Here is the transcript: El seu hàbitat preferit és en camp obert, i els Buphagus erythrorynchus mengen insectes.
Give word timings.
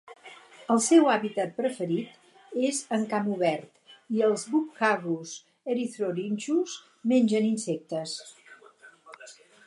El 0.75 0.79
seu 0.83 1.09
hàbitat 1.15 1.51
preferit 1.57 2.15
és 2.69 2.79
en 2.97 3.03
camp 3.11 3.27
obert, 3.35 3.91
i 4.19 4.23
els 4.27 4.45
Buphagus 4.53 5.33
erythrorynchus 5.73 6.79
mengen 7.13 7.47
insectes. 7.51 8.17